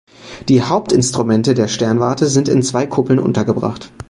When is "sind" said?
2.25-2.49